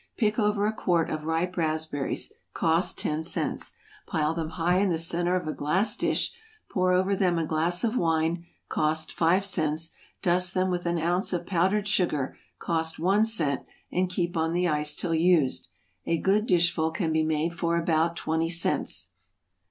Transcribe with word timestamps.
= 0.11 0.17
Pick 0.17 0.39
over 0.39 0.65
a 0.65 0.73
quart 0.73 1.11
of 1.11 1.25
ripe 1.25 1.55
raspberries, 1.57 2.33
(cost 2.55 2.97
ten 2.97 3.21
cents,) 3.21 3.73
pile 4.07 4.33
them 4.33 4.49
high 4.57 4.79
in 4.79 4.89
the 4.89 4.97
centre 4.97 5.35
of 5.35 5.47
a 5.47 5.53
glass 5.53 5.95
dish, 5.95 6.31
pour 6.71 6.91
over 6.91 7.15
them 7.15 7.37
a 7.37 7.45
glass 7.45 7.83
of 7.83 7.97
wine, 7.97 8.43
(cost 8.67 9.11
five 9.13 9.45
cents,) 9.45 9.91
dust 10.23 10.55
them 10.55 10.71
with 10.71 10.87
an 10.87 10.97
ounce 10.97 11.33
of 11.33 11.45
powdered 11.45 11.87
sugar, 11.87 12.35
(cost 12.57 12.97
one 12.97 13.23
cent,) 13.23 13.61
and 13.91 14.09
keep 14.09 14.35
on 14.35 14.53
the 14.53 14.67
ice 14.67 14.95
till 14.95 15.13
used. 15.13 15.67
A 16.07 16.17
good 16.17 16.47
dishful 16.47 16.89
can 16.89 17.11
be 17.11 17.21
made 17.21 17.53
for 17.53 17.77
about 17.77 18.15
twenty 18.15 18.49
cents. 18.49 19.11